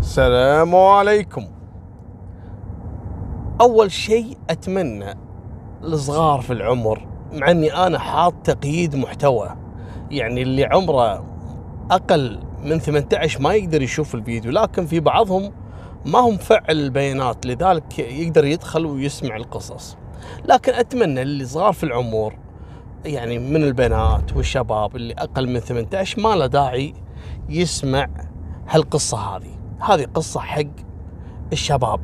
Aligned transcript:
السلام 0.00 0.76
عليكم. 0.76 1.46
أول 3.60 3.92
شيء 3.92 4.36
أتمنى 4.50 5.14
الصغار 5.82 6.40
في 6.40 6.52
العمر 6.52 7.06
مع 7.32 7.50
إني 7.50 7.72
أنا 7.86 7.98
حاط 7.98 8.34
تقييد 8.44 8.96
محتوى 8.96 9.56
يعني 10.10 10.42
اللي 10.42 10.64
عمره 10.64 11.24
أقل 11.90 12.40
من 12.62 12.78
18 12.78 13.40
ما 13.42 13.54
يقدر 13.54 13.82
يشوف 13.82 14.14
الفيديو 14.14 14.52
لكن 14.52 14.86
في 14.86 15.00
بعضهم 15.00 15.52
ما 16.06 16.18
هم 16.18 16.36
فعل 16.36 16.64
البيانات 16.70 17.46
لذلك 17.46 17.98
يقدر 17.98 18.44
يدخل 18.44 18.86
ويسمع 18.86 19.36
القصص. 19.36 19.96
لكن 20.44 20.72
أتمنى 20.72 21.22
اللي 21.22 21.44
صغار 21.44 21.72
في 21.72 21.84
العمر 21.84 22.38
يعني 23.04 23.38
من 23.38 23.62
البنات 23.62 24.36
والشباب 24.36 24.96
اللي 24.96 25.14
أقل 25.14 25.48
من 25.48 25.60
18 25.60 26.20
ما 26.20 26.36
له 26.36 26.46
داعي 26.46 26.94
يسمع 27.48 28.06
هالقصة 28.68 29.18
هذه. 29.18 29.59
هذه 29.80 30.06
قصة 30.14 30.40
حق 30.40 30.62
الشباب 31.52 32.00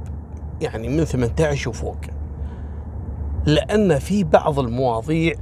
يعني 0.60 0.88
من 0.88 1.04
18 1.04 1.70
وفوق. 1.70 1.96
لأن 3.46 3.98
في 3.98 4.24
بعض 4.24 4.58
المواضيع 4.58 5.34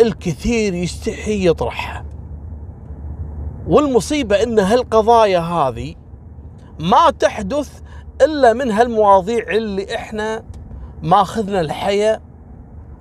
الكثير 0.00 0.74
يستحي 0.74 1.48
يطرحها. 1.48 2.04
والمصيبة 3.66 4.42
إن 4.42 4.58
هالقضايا 4.58 5.38
هذه 5.40 5.94
ما 6.80 7.10
تحدث 7.10 7.80
إلا 8.22 8.52
من 8.52 8.70
هالمواضيع 8.70 9.50
اللي 9.50 9.94
إحنا 9.94 10.44
ماخذنا 11.02 11.60
الحياة 11.60 12.20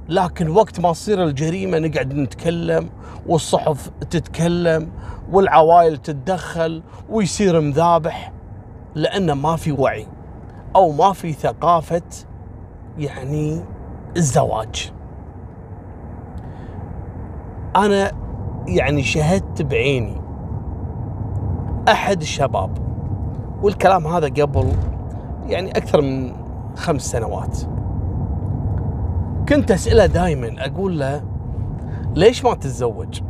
لكن 0.10 0.50
وقت 0.50 0.80
ما 0.80 0.92
تصير 0.92 1.24
الجريمة 1.24 1.80
نقعد 1.80 2.14
نتكلم 2.14 2.90
والصحف 3.28 3.92
تتكلم 4.10 4.92
والعوائل 5.32 5.98
تتدخل 5.98 6.84
ويصير 7.10 7.62
مذابح. 7.62 8.34
لأن 8.96 9.32
ما 9.32 9.56
في 9.56 9.72
وعي 9.72 10.08
أو 10.76 10.92
ما 10.92 11.14
في 11.14 11.34
ثقافة 11.34 12.02
يعني 12.98 13.62
الزواج. 14.18 14.94
أنا 17.76 18.12
يعني 18.68 19.04
شهدت 19.04 19.62
بعيني 19.62 20.22
أحد 21.90 22.22
الشباب 22.22 22.78
والكلام 23.62 24.08
هذا 24.08 24.28
قبل 24.28 24.72
يعني 25.46 25.72
أكثر 25.72 26.02
من 26.02 26.34
خمس 26.76 27.02
سنوات. 27.02 27.58
كنت 29.50 29.72
أسأله 29.72 30.06
دائما 30.06 30.66
أقول 30.66 31.00
له 31.00 31.24
ليش 32.16 32.44
ما 32.44 32.54
تتزوج؟ 32.54 33.22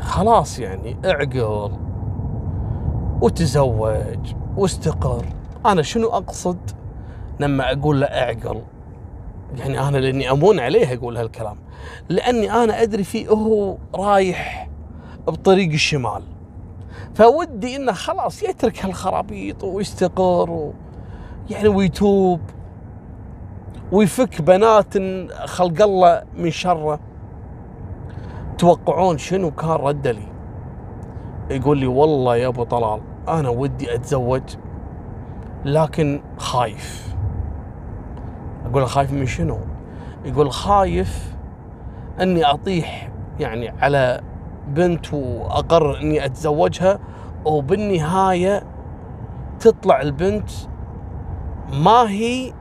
خلاص 0.00 0.58
يعني 0.58 0.96
اعقل. 1.04 1.85
وتزوج 3.20 4.34
واستقر. 4.56 5.24
أنا 5.66 5.82
شنو 5.82 6.08
أقصد؟ 6.08 6.70
لما 7.40 7.72
أقول 7.72 8.00
له 8.00 8.06
أعقل. 8.06 8.62
يعني 9.58 9.88
أنا 9.88 9.98
لأني 9.98 10.30
أمون 10.30 10.60
عليه 10.60 10.94
أقول 10.94 11.16
هالكلام. 11.16 11.56
لأني 12.08 12.52
أنا 12.52 12.82
أدري 12.82 13.04
فيه 13.04 13.28
هو 13.28 13.76
رايح 13.94 14.68
بطريق 15.26 15.72
الشمال. 15.72 16.22
فودي 17.14 17.76
إنه 17.76 17.92
خلاص 17.92 18.42
يترك 18.42 18.84
هالخرابيط 18.84 19.64
ويستقر 19.64 20.50
و 20.50 20.72
يعني 21.50 21.68
ويتوب. 21.68 22.40
ويفك 23.92 24.42
بنات 24.42 24.94
خلق 25.44 25.82
الله 25.82 26.22
من 26.36 26.50
شره. 26.50 27.00
توقعون 28.58 29.18
شنو 29.18 29.50
كان 29.50 29.70
رده 29.70 30.10
لي؟ 30.10 30.35
يقول 31.50 31.78
لي 31.78 31.86
والله 31.86 32.36
يا 32.36 32.48
أبو 32.48 32.64
طلال 32.64 33.00
أنا 33.28 33.48
ودي 33.48 33.94
أتزوج 33.94 34.42
لكن 35.64 36.20
خايف. 36.38 37.14
أقول 38.66 38.82
له 38.82 38.86
خايف 38.86 39.12
من 39.12 39.26
شنو؟ 39.26 39.58
يقول 40.24 40.50
خايف 40.50 41.36
إني 42.20 42.44
أطيح 42.44 43.10
يعني 43.40 43.68
على 43.68 44.20
بنت 44.68 45.14
واقرر 45.14 46.00
إني 46.00 46.24
أتزوجها 46.24 46.98
وبالنهاية 47.44 48.62
تطلع 49.60 50.00
البنت 50.00 50.50
ما 51.72 52.10
هي 52.10 52.52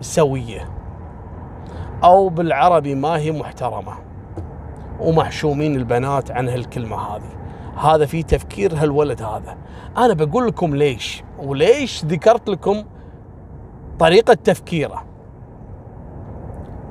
سوية 0.00 0.68
أو 2.04 2.28
بالعربي 2.28 2.94
ما 2.94 3.16
هي 3.16 3.32
محترمة 3.32 3.92
ومحشومين 5.00 5.76
البنات 5.76 6.30
عن 6.30 6.48
هالكلمة 6.48 6.96
هذه. 6.96 7.35
هذا 7.76 8.06
في 8.06 8.22
تفكير 8.22 8.74
هالولد 8.74 9.22
هذا. 9.22 9.56
أنا 9.96 10.14
بقول 10.14 10.46
لكم 10.46 10.76
ليش 10.76 11.24
وليش 11.38 12.04
ذكرت 12.04 12.48
لكم 12.48 12.84
طريقة 13.98 14.34
تفكيره. 14.34 15.04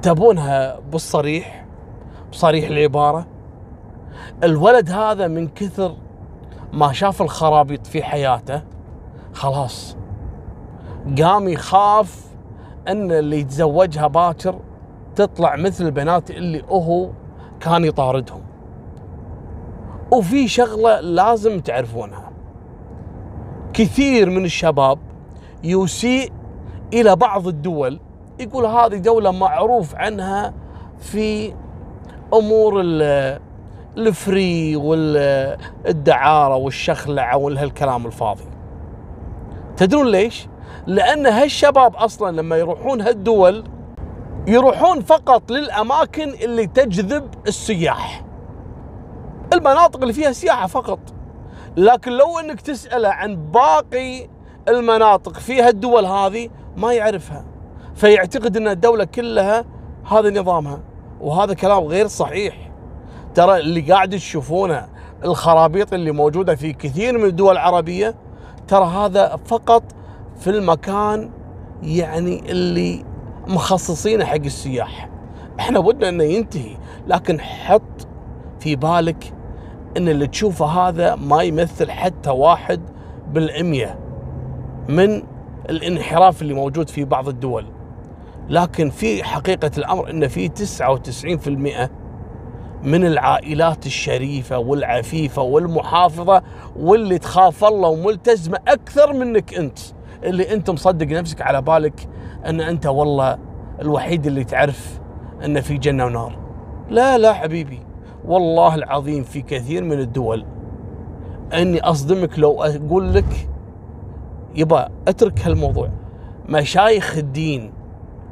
تبونها 0.02 0.80
بالصريح 0.80 1.66
بصريح 2.32 2.70
العبارة. 2.70 3.28
الولد 4.44 4.90
هذا 4.90 5.28
من 5.28 5.48
كثر 5.48 5.96
ما 6.74 6.94
شاف 6.94 7.22
الخرابيط 7.22 7.88
في 7.88 8.04
حياته 8.04 8.62
خلاص 9.34 9.98
قام 11.22 11.48
يخاف 11.48 12.26
إن 12.88 13.12
اللي 13.12 13.40
يتزوجها 13.40 14.08
باكر 14.08 14.60
تطلع 15.16 15.56
مثل 15.56 15.86
البنات 15.86 16.32
اللي 16.32 16.64
هو 16.70 17.10
كان 17.60 17.86
يطاردهم. 17.86 18.45
وفي 20.12 20.48
شغلة 20.48 21.00
لازم 21.00 21.60
تعرفونها. 21.60 22.32
كثير 23.74 24.30
من 24.30 24.46
الشباب 24.46 25.00
يسيء 25.64 26.32
إلى 26.94 27.16
بعض 27.16 27.48
الدول 27.48 28.00
يقول 28.40 28.66
هذه 28.66 28.96
دولة 28.96 29.32
معروف 29.32 29.96
عنها 29.96 30.54
في 31.00 31.54
أمور 32.34 32.82
الفري 33.98 34.76
والدعارة 34.76 36.56
والشخلعة 36.56 37.38
والهالكلام 37.38 38.06
الفاضي. 38.06 38.46
تدرون 39.78 40.08
ليش؟ 40.08 40.48
لأن 40.88 41.26
هالشباب 41.26 41.96
أصلا 41.96 42.42
لما 42.42 42.56
يروحون 42.58 43.02
هالدول 43.02 43.64
يروحون 44.48 45.02
فقط 45.02 45.52
للأماكن 45.52 46.30
اللي 46.30 46.68
تجذب 46.68 47.24
السياح. 47.48 48.25
المناطق 49.54 50.02
اللي 50.02 50.14
فيها 50.14 50.32
سياحة 50.32 50.68
فقط. 50.68 51.00
لكن 51.78 52.12
لو 52.12 52.40
إنك 52.40 52.62
تساله 52.62 53.10
عن 53.10 53.52
باقي 53.52 54.28
المناطق 54.68 55.40
فيها 55.40 55.70
الدول 55.70 56.06
هذه 56.06 56.50
ما 56.78 56.94
يعرفها. 56.94 57.46
فيعتقد 57.96 58.58
إن 58.58 58.68
الدولة 58.68 59.04
كلها 59.04 59.66
هذا 60.12 60.30
نظامها 60.30 60.80
وهذا 61.22 61.54
كلام 61.54 61.84
غير 61.84 62.08
صحيح. 62.08 62.72
ترى 63.36 63.58
اللي 63.58 63.82
قاعد 63.82 64.10
تشوفونه 64.10 64.88
الخرابيط 65.24 65.94
اللي 65.94 66.12
موجودة 66.12 66.56
في 66.56 66.74
كثير 66.74 67.18
من 67.18 67.26
الدول 67.26 67.52
العربية 67.52 68.16
ترى 68.68 68.86
هذا 68.86 69.40
فقط 69.46 69.84
في 70.40 70.50
المكان 70.50 71.32
يعني 71.84 72.52
اللي 72.52 73.06
مخصصينه 73.48 74.26
حق 74.26 74.36
السياح. 74.36 75.10
إحنا 75.60 75.80
ودنا 75.80 76.10
إنه 76.10 76.24
ينتهي 76.24 76.78
لكن 77.08 77.42
حط 77.42 78.08
في 78.60 78.76
بالك 78.76 79.34
إن 79.98 80.10
اللي 80.10 80.28
تشوفه 80.28 80.66
هذا 80.66 81.16
ما 81.16 81.44
يمثل 81.44 81.92
حتى 81.92 82.30
واحد 82.30 82.82
بالأمية 83.32 84.00
من 84.90 85.24
الانحراف 85.70 86.42
اللي 86.42 86.54
موجود 86.54 86.90
في 86.90 87.06
بعض 87.06 87.28
الدول. 87.28 87.66
لكن 88.50 88.90
في 88.90 89.24
حقيقة 89.24 89.72
الأمر 89.78 90.10
أن 90.10 90.28
في 90.28 90.50
99% 90.50 91.90
من 92.84 93.06
العائلات 93.06 93.86
الشريفة 93.86 94.58
والعفيفة 94.58 95.42
والمحافظة 95.42 96.44
واللي 96.76 97.18
تخاف 97.18 97.64
الله 97.64 97.90
وملتزمة 97.90 98.60
أكثر 98.68 99.14
منك 99.14 99.54
أنت. 99.54 99.80
اللي 100.24 100.54
أنت 100.54 100.70
مصدق 100.70 101.08
نفسك 101.08 101.42
على 101.42 101.62
بالك 101.62 102.08
أن 102.46 102.62
أنت 102.62 102.86
والله 102.86 103.38
الوحيد 103.82 104.26
اللي 104.26 104.44
تعرف 104.44 105.00
أن 105.46 105.62
في 105.62 105.78
جنة 105.78 106.06
ونار. 106.06 106.38
لا 106.90 107.18
لا 107.18 107.34
حبيبي. 107.34 107.85
والله 108.28 108.76
العظيم 108.76 109.24
في 109.24 109.42
كثير 109.42 109.84
من 109.84 110.00
الدول 110.00 110.46
اني 111.54 111.82
اصدمك 111.82 112.40
لو 112.40 112.64
أقول 112.64 113.14
لك 113.14 113.50
يبا 114.56 114.90
اترك 115.08 115.40
هالموضوع. 115.40 115.90
مشايخ 116.50 117.18
الدين 117.18 117.74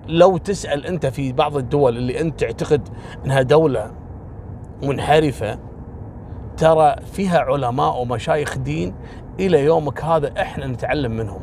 لو 0.07 0.37
تسأل 0.37 0.85
انت 0.85 1.05
في 1.05 1.31
بعض 1.31 1.57
الدول 1.57 1.97
اللي 1.97 2.21
انت 2.21 2.39
تعتقد 2.39 2.89
انها 3.25 3.41
دولة 3.41 3.91
منحرفة 4.83 5.59
ترى 6.57 6.95
فيها 7.11 7.39
علماء 7.39 8.01
ومشايخ 8.01 8.57
دين 8.57 8.93
إلى 9.39 9.65
يومك 9.65 10.03
هذا 10.03 10.41
إحنا 10.41 10.67
نتعلم 10.67 11.11
منهم. 11.11 11.41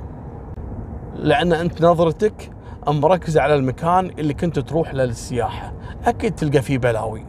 لأن 1.17 1.53
أنت 1.53 1.83
نظرتك 1.83 2.51
مركزة 2.89 3.41
على 3.41 3.55
المكان 3.55 4.11
اللي 4.19 4.35
كنت 4.35 4.59
تروح 4.59 4.95
له 4.95 5.05
للسياحة. 5.05 5.73
أكيد 6.07 6.35
تلقى 6.35 6.63
فيه 6.63 6.79
بلاوي. 6.79 7.25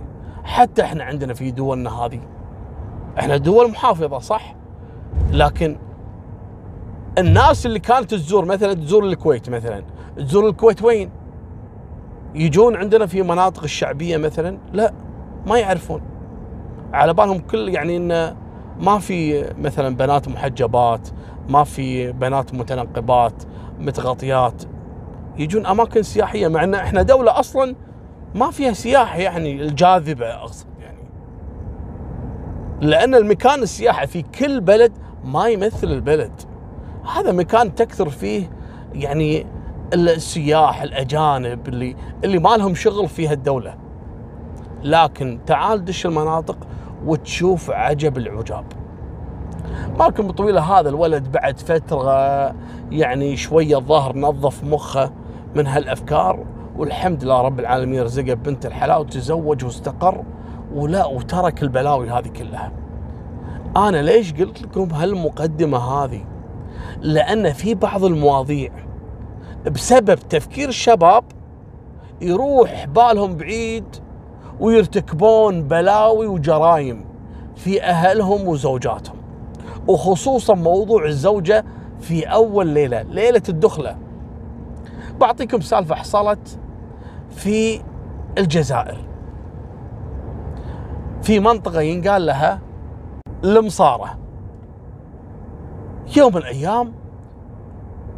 حتى 0.51 0.83
إحنا 0.83 1.03
عندنا 1.03 1.33
في 1.33 1.51
دولنا 1.51 1.89
هذه. 1.89 2.19
إحنا 3.19 3.37
دول 3.37 3.71
محافظة 3.71 4.19
صح؟ 4.19 4.55
لكن 5.31 5.77
الناس 7.17 7.65
اللي 7.65 7.79
كانت 7.79 8.11
تزور 8.15 8.45
مثلا 8.45 8.73
تزور 8.73 9.03
الكويت 9.03 9.49
مثلا. 9.49 9.83
تزور 10.17 10.49
الكويت 10.49 10.83
وين؟ 10.83 11.09
يجون 12.35 12.75
عندنا 12.75 13.05
في 13.05 13.21
مناطق 13.21 13.63
الشعبية 13.63 14.17
مثلا؟ 14.17 14.57
لا 14.73 14.93
ما 15.47 15.59
يعرفون. 15.59 16.01
على 16.93 17.13
بالهم 17.13 17.39
كل 17.39 17.69
يعني 17.69 17.97
انه 17.97 18.35
ما 18.79 18.99
في 18.99 19.45
مثلا 19.57 19.95
بنات 19.95 20.27
محجبات 20.27 21.09
ما 21.49 21.63
في 21.63 22.11
بنات 22.11 22.53
متنقبات 22.53 23.43
متغطيات. 23.79 24.63
يجون 25.37 25.65
أماكن 25.65 26.03
سياحية 26.03 26.47
مع 26.47 26.63
إن 26.63 26.75
إحنا 26.75 27.01
دولة 27.01 27.39
أصلا 27.39 27.75
ما 28.35 28.51
فيها 28.51 28.73
سياحه 28.73 29.17
يعني 29.17 29.61
الجاذبة 29.61 30.33
أقصد 30.33 30.67
يعني. 30.79 31.09
لأن 32.81 33.15
المكان 33.15 33.63
السياحي 33.63 34.07
في 34.07 34.21
كل 34.21 34.61
بلد 34.61 34.91
ما 35.23 35.47
يمثل 35.47 35.87
البلد. 35.87 36.31
هذا 37.15 37.31
مكان 37.31 37.75
تكثر 37.75 38.09
فيه 38.09 38.49
يعني 38.93 39.45
السياح 39.93 40.81
الأجانب 40.81 41.67
اللي 41.67 41.95
اللي 42.23 42.39
ما 42.39 42.57
لهم 42.57 42.75
شغل 42.75 43.09
في 43.09 43.27
هالدولة. 43.27 43.75
لكن 44.83 45.39
تعال 45.45 45.85
دش 45.85 46.05
المناطق 46.05 46.57
وتشوف 47.05 47.71
عجب 47.71 48.17
العجاب. 48.17 48.65
مالكم 49.99 50.27
بطويلة 50.27 50.61
هذا 50.61 50.89
الولد 50.89 51.31
بعد 51.31 51.59
فترة 51.59 52.11
يعني 52.91 53.37
شوية 53.37 53.77
الظاهر 53.77 54.17
نظف 54.17 54.63
مخه 54.63 55.11
من 55.55 55.67
هالأفكار. 55.67 56.45
والحمد 56.77 57.23
لله 57.23 57.41
رب 57.41 57.59
العالمين 57.59 58.03
رزقه 58.03 58.33
بنت 58.33 58.65
الحلال 58.65 58.97
وتزوج 58.97 59.65
واستقر. 59.65 60.23
ولا 60.75 61.05
وترك 61.05 61.63
البلاوي 61.63 62.09
هذه 62.09 62.27
كلها. 62.27 62.71
أنا 63.77 64.01
ليش 64.01 64.33
قلت 64.33 64.61
لكم 64.61 64.93
هالمقدمة 64.93 65.77
هذه؟ 65.77 66.25
لأن 67.01 67.53
في 67.53 67.75
بعض 67.75 68.03
المواضيع 68.03 68.71
بسبب 69.71 70.15
تفكير 70.15 70.69
الشباب 70.69 71.23
يروح 72.21 72.85
بالهم 72.85 73.35
بعيد 73.35 73.85
ويرتكبون 74.59 75.63
بلاوي 75.63 76.27
وجرائم 76.27 77.05
في 77.55 77.83
أهلهم 77.83 78.47
وزوجاتهم. 78.47 79.15
وخصوصا 79.87 80.53
موضوع 80.53 81.05
الزوجة 81.05 81.65
في 81.99 82.23
أول 82.23 82.67
ليلة 82.67 83.01
ليلة 83.01 83.43
الدخلة. 83.49 83.97
بعطيكم 85.21 85.61
سالفة 85.61 85.95
حصلت 85.95 86.59
في 87.29 87.81
الجزائر. 88.37 88.97
في 91.21 91.39
منطقة 91.39 91.81
ينقال 91.81 92.25
لها 92.25 92.59
المصارة 93.43 94.17
يوم 96.17 96.31
من 96.31 96.37
الأيام 96.37 96.93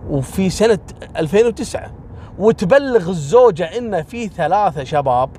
وفي 0.09 0.49
سنة 0.49 0.79
2009 1.17 1.91
وتبلغ 2.39 3.09
الزوجة 3.09 3.77
إن 3.77 4.03
في 4.03 4.27
ثلاثة 4.27 4.83
شباب 4.83 5.29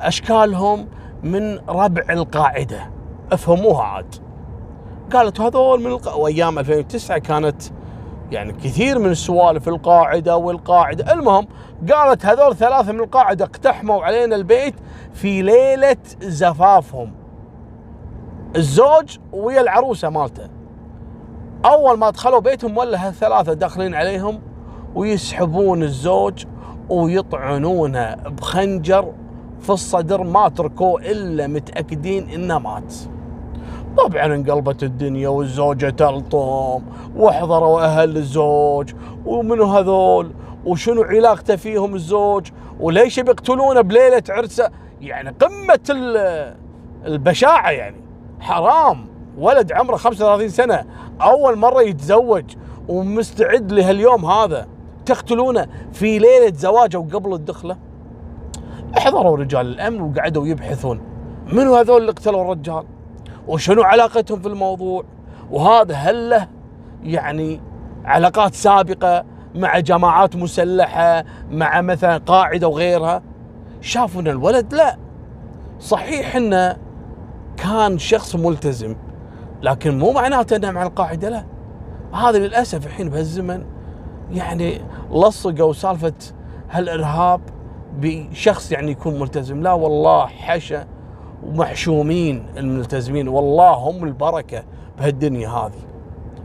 أشكالهم 0.00 0.88
من 1.22 1.58
ربع 1.68 2.02
القاعدة. 2.10 2.90
افهموها 3.32 3.82
عاد. 3.82 4.14
قالت 5.12 5.40
هذول 5.40 5.80
من 5.80 5.86
الق... 5.86 6.16
وأيام 6.16 6.58
2009 6.58 7.18
كانت 7.18 7.62
يعني 8.32 8.52
كثير 8.52 8.98
من 8.98 9.10
السوالف 9.10 9.68
القاعدة 9.68 10.36
والقاعدة. 10.36 11.12
المهم 11.12 11.46
قالت 11.92 12.26
هذول 12.26 12.56
ثلاثة 12.56 12.92
من 12.92 13.00
القاعدة 13.00 13.44
اقتحموا 13.44 14.04
علينا 14.04 14.36
البيت 14.36 14.74
في 15.12 15.42
ليلة 15.42 15.96
زفافهم. 16.20 17.12
الزوج 18.56 19.18
ويا 19.32 19.60
العروسة 19.60 20.08
مالته. 20.08 20.48
أول 21.64 21.98
ما 21.98 22.10
دخلوا 22.10 22.40
بيتهم 22.40 22.78
ولا 22.78 23.08
هالثلاثة 23.08 23.52
داخلين 23.52 23.94
عليهم 23.94 24.40
ويسحبون 24.94 25.82
الزوج 25.82 26.44
ويطعنونه 26.88 28.14
بخنجر 28.14 29.12
في 29.60 29.70
الصدر 29.70 30.22
ما 30.22 30.48
تركوه 30.48 31.00
إلا 31.00 31.46
متأكدين 31.46 32.30
إنه 32.30 32.58
مات. 32.58 32.94
طبعا 33.96 34.24
انقلبت 34.24 34.82
الدنيا 34.82 35.28
والزوجة 35.28 35.90
تلطم 35.90 36.82
واحضروا 37.16 37.80
أهل 37.80 38.16
الزوج 38.16 38.92
ومنو 39.26 39.64
هذول؟ 39.64 40.30
وشنو 40.64 41.02
علاقته 41.02 41.56
فيهم 41.56 41.94
الزوج؟ 41.94 42.50
وليش 42.80 43.20
بيقتلونه 43.20 43.80
بليلة 43.80 44.22
عرسه؟ 44.28 44.70
يعني 45.00 45.30
قمة 45.40 45.80
البشاعة 47.06 47.70
يعني. 47.70 47.96
حرام. 48.40 49.06
ولد 49.38 49.72
عمره 49.72 49.96
35 49.96 50.48
سنة 50.48 50.84
أول 51.20 51.58
مرة 51.58 51.82
يتزوج 51.82 52.44
ومستعد 52.88 53.72
لهاليوم 53.72 54.24
هذا. 54.24 54.66
تقتلونه 55.06 55.66
في 55.92 56.18
ليلة 56.18 56.52
زواجه 56.54 56.98
وقبل 56.98 57.34
الدخلة؟ 57.34 57.76
حضروا 58.94 59.36
رجال 59.36 59.66
الأمن 59.66 60.00
وقعدوا 60.00 60.46
يبحثون. 60.46 61.00
منو 61.52 61.76
هذول 61.76 62.00
اللي 62.00 62.12
قتلوا 62.12 62.42
الرجال؟ 62.42 62.84
وشنو 63.48 63.82
علاقتهم 63.82 64.40
في 64.40 64.48
الموضوع. 64.48 65.04
وهذا 65.50 65.94
هل 65.94 66.30
له 66.30 66.48
يعني 67.02 67.60
علاقات 68.04 68.54
سابقة 68.54 69.24
مع 69.54 69.78
جماعات 69.78 70.36
مسلحة 70.36 71.24
مع 71.50 71.80
مثلا 71.80 72.18
قاعدة 72.18 72.68
وغيرها. 72.68 73.22
شافوا 73.80 74.20
ان 74.20 74.28
الولد؟ 74.28 74.74
لا. 74.74 74.96
صحيح 75.80 76.36
إنه 76.36 76.76
كان 77.56 77.98
شخص 77.98 78.36
ملتزم 78.36 78.96
لكن 79.62 79.98
مو 79.98 80.12
معناته 80.12 80.56
إنه 80.56 80.70
مع 80.70 80.82
القاعدة 80.82 81.28
لا. 81.28 81.44
هذا 82.12 82.38
للأسف 82.38 82.86
الحين 82.86 83.08
بهالزمن 83.08 83.64
يعني 84.30 84.80
لصقوا 85.12 85.72
سالفة 85.72 86.12
هالإرهاب 86.70 87.40
بشخص 87.96 88.72
يعني 88.72 88.90
يكون 88.90 89.18
ملتزم. 89.20 89.62
لا 89.62 89.72
والله 89.72 90.26
حشا. 90.26 90.86
ومحشومين 91.42 92.46
الملتزمين. 92.56 93.28
والله 93.28 93.72
هم 93.72 94.04
البركة 94.04 94.64
بهالدنيا 94.98 95.48
هذه. 95.48 95.82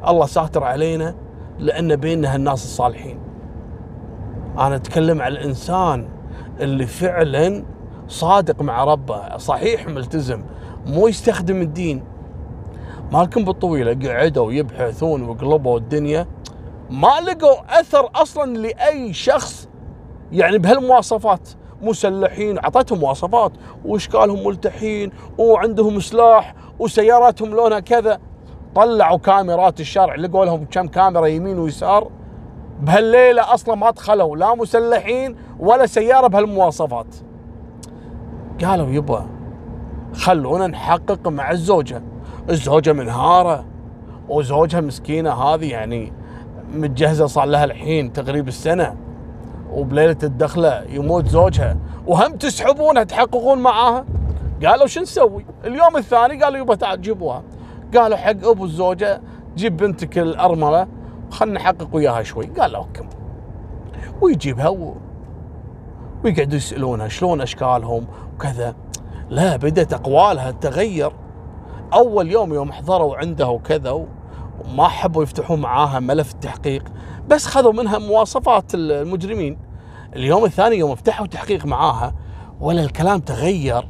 الله 0.07 0.25
ساتر 0.25 0.63
علينا 0.63 1.15
لأن 1.59 1.95
بيننا 1.95 2.35
هالناس 2.35 2.63
الصالحين. 2.63 3.19
أنا 4.57 4.75
أتكلم 4.75 5.21
على 5.21 5.39
الإنسان 5.39 6.07
اللي 6.59 6.85
فعلا 6.85 7.63
صادق 8.07 8.61
مع 8.61 8.83
ربه 8.83 9.37
صحيح 9.37 9.87
ملتزم 9.87 10.43
مو 10.85 11.07
يستخدم 11.07 11.61
الدين. 11.61 12.03
مالكم 13.11 13.45
بالطويلة 13.45 14.09
قعدوا 14.09 14.51
يبحثون 14.51 15.29
وقلبوا 15.29 15.77
الدنيا. 15.77 16.27
ما 16.89 17.21
لقوا 17.21 17.79
أثر 17.79 18.09
أصلا 18.15 18.57
لأي 18.57 19.13
شخص 19.13 19.69
يعني 20.31 20.57
بهالمواصفات. 20.57 21.49
مسلحين 21.83 22.57
اعطتهم 22.57 22.99
مواصفات. 22.99 23.51
واشكالهم 23.85 24.47
ملتحين؟ 24.47 25.11
وعندهم 25.37 25.99
سلاح 25.99 26.55
وسياراتهم 26.79 27.49
لونها 27.49 27.79
كذا. 27.79 28.19
طلعوا 28.75 29.17
كاميرات 29.17 29.79
الشارع 29.79 30.15
لقوا 30.15 30.45
لهم 30.45 30.65
كم 30.71 30.87
كاميرا 30.87 31.25
يمين 31.27 31.59
ويسار. 31.59 32.07
بهالليلة 32.81 33.53
أصلا 33.53 33.75
ما 33.75 33.91
دخلوا 33.91 34.37
لا 34.37 34.55
مسلحين 34.55 35.35
ولا 35.59 35.85
سيارة 35.85 36.27
بهالمواصفات. 36.27 37.15
قالوا 38.63 38.89
يبا 38.89 39.25
خلونا 40.13 40.67
نحقق 40.67 41.27
مع 41.27 41.51
الزوجة. 41.51 42.03
الزوجة 42.49 42.93
منهارة 42.93 43.65
وزوجها 44.29 44.81
مسكينة 44.81 45.33
هذه 45.33 45.71
يعني 45.71 46.13
متجهزة 46.73 47.25
صار 47.25 47.45
لها 47.45 47.63
الحين 47.63 48.13
تقريب 48.13 48.47
السنة. 48.47 48.95
وبليلة 49.71 50.17
الدخلة 50.23 50.83
يموت 50.89 51.27
زوجها. 51.27 51.77
وهم 52.07 52.35
تسحبونها 52.35 53.03
تحققون 53.03 53.59
معاها. 53.59 54.05
قالوا 54.65 54.87
شو 54.87 55.01
نسوي؟ 55.01 55.45
اليوم 55.65 55.97
الثاني 55.97 56.43
قالوا 56.43 56.59
يبا 56.59 56.75
تعال 56.75 57.01
جيبوها. 57.01 57.43
قالوا 57.97 58.17
حق 58.17 58.47
أبو 58.47 58.65
الزوجة 58.65 59.21
جيب 59.55 59.77
بنتك 59.77 60.17
الأرملة. 60.17 60.87
خلنا 61.31 61.53
نحقق 61.53 61.87
وياها 61.93 62.23
شوي. 62.23 62.45
قال 62.45 62.75
أوكي. 62.75 63.03
ويجيبها 64.21 64.69
و... 64.69 64.95
ويقعدوا 66.23 66.57
يسألونها 66.57 67.07
شلون 67.07 67.41
أشكالهم 67.41 68.05
وكذا. 68.35 68.75
لا 69.29 69.55
بدأت 69.55 69.93
أقوالها 69.93 70.51
تغير 70.51 71.11
أول 71.93 72.31
يوم 72.31 72.53
يوم 72.53 72.71
حضروا 72.71 73.17
عنده 73.17 73.49
وكذا 73.49 74.05
وما 74.65 74.87
حبوا 74.87 75.23
يفتحون 75.23 75.61
معاها 75.61 75.99
ملف 75.99 76.31
التحقيق 76.33 76.83
بس 77.27 77.45
خذوا 77.45 77.73
منها 77.73 77.99
مواصفات 77.99 78.71
المجرمين. 78.73 79.57
اليوم 80.15 80.45
الثاني 80.45 80.75
يوم 80.75 80.95
فتحوا 80.95 81.27
تحقيق 81.27 81.65
معاها 81.65 82.15
ولا 82.59 82.83
الكلام 82.83 83.19
تغير. 83.19 83.87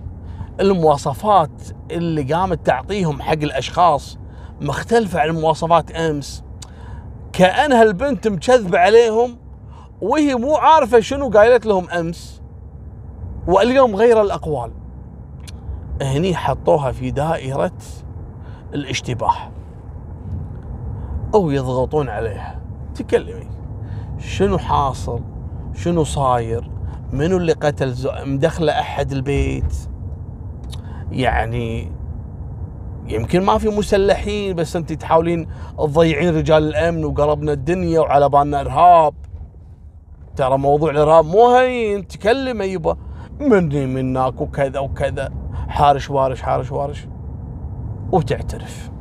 المواصفات 0.59 1.61
اللي 1.91 2.33
قامت 2.33 2.65
تعطيهم 2.65 3.21
حق 3.21 3.33
الأشخاص 3.33 4.17
مختلفة 4.61 5.19
عن 5.19 5.29
مواصفات 5.29 5.91
أمس. 5.91 6.43
كأنها 7.33 7.83
البنت 7.83 8.27
مكذبه 8.27 8.79
عليهم 8.79 9.37
وهي 10.01 10.35
مو 10.35 10.55
عارفة 10.55 10.99
شنو 10.99 11.29
قايلت 11.29 11.65
لهم 11.65 11.89
أمس. 11.89 12.41
واليوم 13.47 13.95
غير 13.95 14.21
الأقوال. 14.21 14.71
هني 16.01 16.35
حطوها 16.35 16.91
في 16.91 17.11
دائرة 17.11 17.77
الاشتباه. 18.73 19.51
أو 21.33 21.51
يضغطون 21.51 22.09
عليها. 22.09 22.59
تكلمي. 22.95 23.47
شنو 24.19 24.57
حاصل؟ 24.57 25.21
شنو 25.73 26.03
صاير؟ 26.03 26.71
منو 27.13 27.37
اللي 27.37 27.53
قتل 27.53 27.91
زو... 27.91 28.09
مدخله 28.25 28.71
أحد 28.79 29.11
البيت؟ 29.11 29.75
يعني 31.11 31.91
يمكن 33.07 33.41
ما 33.41 33.57
في 33.57 33.69
مسلحين 33.69 34.55
بس 34.55 34.75
أنت 34.75 34.93
تحاولين 34.93 35.47
تضيعين 35.77 36.35
رجال 36.35 36.63
الأمن 36.63 37.05
وقربنا 37.05 37.51
الدنيا 37.51 37.99
وعلى 37.99 38.29
بالنا 38.29 38.61
إرهاب. 38.61 39.13
ترى 40.35 40.57
موضوع 40.57 40.91
الإرهاب 40.91 41.25
مو 41.25 41.55
هين. 41.55 42.07
تكلم 42.07 42.61
يبا. 42.61 42.97
مني 43.39 43.85
منك 43.85 44.41
وكذا 44.41 44.79
وكذا. 44.79 45.29
حارش 45.67 46.09
وارش 46.09 46.41
حارش 46.41 46.71
وارش. 46.71 47.07
وتعترف. 48.11 48.91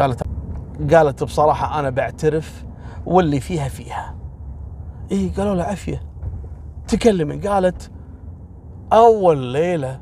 قالت 0.00 0.29
قالت 0.92 1.24
بصراحة 1.24 1.80
أنا 1.80 1.90
بعترف 1.90 2.64
واللي 3.06 3.40
فيها 3.40 3.68
فيها. 3.68 4.14
إيه 5.12 5.34
قالوا 5.34 5.54
له 5.54 5.62
عافية. 5.64 6.02
تكلمي 6.88 7.36
قالت 7.36 7.90
أول 8.92 9.38
ليلة 9.38 10.00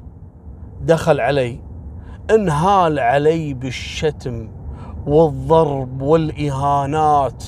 دخل 0.80 1.20
علي 1.20 1.60
انهال 2.30 2.98
علي 2.98 3.54
بالشتم 3.54 4.48
والضرب 5.06 6.02
والإهانات 6.02 7.44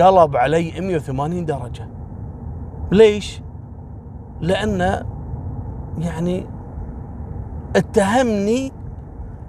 قلب 0.00 0.36
علي 0.36 0.80
180 0.80 1.44
درجة. 1.44 1.88
ليش؟ 2.92 3.42
لأنه 4.40 5.06
يعني 5.98 6.46
اتهمني 7.76 8.72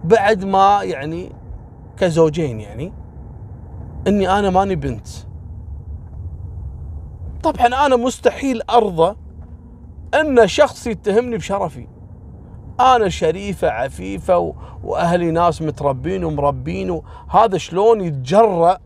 بعد 0.03 0.44
ما 0.46 0.80
يعني 0.84 1.32
كزوجين 1.98 2.60
يعني. 2.60 3.00
إني 4.08 4.39
أنا 4.39 4.50
ماني 4.50 4.75
بنت. 4.75 5.08
طبعا 7.43 7.86
أنا 7.86 7.96
مستحيل 7.96 8.62
أرضى 8.70 9.15
أن 10.13 10.48
شخص 10.48 10.88
يتهمني 10.88 11.38
بشرفي. 11.38 11.88
أنا 12.79 13.10
شريفة 13.10 13.70
عفيفة 13.70 14.53
وأهلي 14.84 15.31
ناس 15.31 15.62
متربين 15.62 16.24
ومربين 16.24 16.89
وهذا 16.89 17.58
شلون 17.58 18.01
يتجرأ 18.01 18.77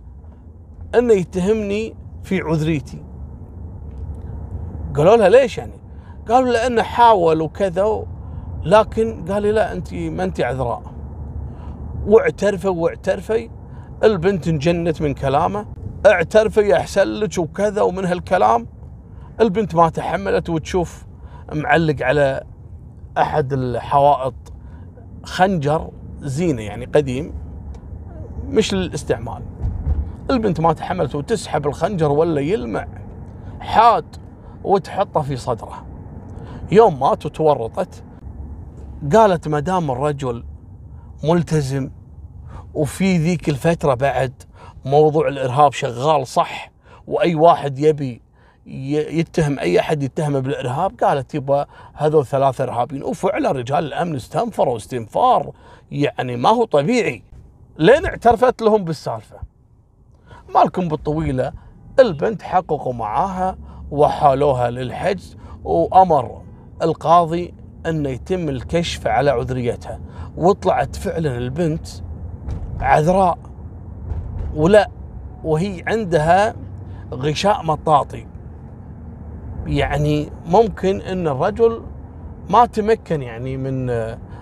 إنه 0.95 1.13
يتهمني 1.13 1.95
في 2.23 2.41
عذريتي. 2.41 3.03
قالوا 4.95 5.17
لها 5.17 5.29
ليش 5.29 5.57
يعني؟ 5.57 5.79
قالوا 6.29 6.51
لأنه 6.51 6.81
حاول 6.81 7.41
وكذا 7.41 8.05
لكن 8.63 9.25
قال 9.31 9.43
لي 9.43 9.51
لا 9.51 9.71
انت 9.71 9.93
ما 9.93 10.23
انت 10.23 10.41
عذراء. 10.41 10.83
واعترفوا 12.07 12.71
واعترفي 12.71 13.49
البنت 14.03 14.47
انجنت 14.47 15.01
من 15.01 15.13
كلامه 15.13 15.65
اعترفي 16.05 16.77
احسن 16.77 17.07
لك 17.07 17.37
وكذا 17.37 17.81
ومن 17.81 18.05
هالكلام. 18.05 18.67
البنت 19.41 19.75
ما 19.75 19.89
تحملت 19.89 20.49
وتشوف 20.49 21.05
معلق 21.53 21.95
على 22.01 22.43
أحد 23.17 23.53
الحوائط 23.53 24.33
خنجر 25.23 25.89
زينة 26.19 26.61
يعني 26.61 26.85
قديم 26.85 27.33
مش 28.47 28.73
للاستعمال. 28.73 29.41
البنت 30.31 30.59
ما 30.59 30.73
تحملت 30.73 31.15
وتسحب 31.15 31.67
الخنجر 31.67 32.11
ولا 32.11 32.41
يلمع 32.41 32.87
حاد 33.59 34.05
وتحطه 34.63 35.21
في 35.21 35.35
صدره. 35.35 35.85
يوم 36.71 36.99
مات 36.99 37.25
وتورطت 37.25 38.03
قالت 39.13 39.47
ما 39.47 39.59
دام 39.59 39.91
الرجل 39.91 40.43
ملتزم 41.23 41.89
وفي 42.75 43.17
ذيك 43.17 43.49
الفترة 43.49 43.93
بعد 43.93 44.43
موضوع 44.85 45.27
الإرهاب 45.27 45.73
شغال 45.73 46.27
صح؟ 46.27 46.71
وأي 47.07 47.35
واحد 47.35 47.79
يبي 47.79 48.21
يتهم 48.65 49.59
أي 49.59 49.79
أحد 49.79 50.03
يتهمه 50.03 50.39
بالإرهاب 50.39 50.91
قالت 51.03 51.35
يبا 51.35 51.65
هذول 51.93 52.25
ثلاثة 52.25 52.63
إرهابيين. 52.63 53.03
وفعلا 53.03 53.51
رجال 53.51 53.85
الأمن 53.85 54.15
استنفروا 54.15 54.77
استنفار 54.77 55.51
يعني 55.91 56.35
ما 56.35 56.49
هو 56.49 56.65
طبيعي. 56.65 57.23
لين 57.77 58.05
اعترفت 58.05 58.61
لهم 58.61 58.83
بالسالفة. 58.83 59.37
مالكم 60.55 60.87
بالطويلة 60.87 61.53
البنت 61.99 62.41
حققوا 62.41 62.93
معاها 62.93 63.57
وحالوها 63.91 64.69
للحجز 64.69 65.37
وأمر 65.63 66.41
القاضي 66.81 67.53
أن 67.85 68.05
يتم 68.05 68.49
الكشف 68.49 69.07
على 69.07 69.31
عذريتها. 69.31 69.99
وطلعت 70.37 70.95
فعلا 70.95 71.37
البنت 71.37 71.87
عذراء 72.81 73.37
ولا 74.55 74.89
وهي 75.43 75.83
عندها 75.87 76.55
غشاء 77.13 77.63
مطاطي. 77.63 78.25
يعني 79.65 80.29
ممكن 80.45 81.01
إن 81.01 81.27
الرجل 81.27 81.81
ما 82.49 82.65
تمكن 82.65 83.21
يعني 83.21 83.57
من 83.57 83.89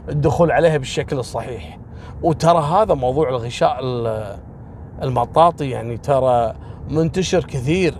الدخول 0.10 0.52
عليها 0.52 0.78
بالشكل 0.78 1.20
الصحيح. 1.20 1.80
وترى 2.24 2.60
هذا 2.60 2.94
موضوع 2.94 3.30
الغشاء 3.30 3.80
المطاطي 5.02 5.70
يعني 5.70 5.98
ترى 5.98 6.54
منتشر 6.90 7.44
كثير. 7.44 7.94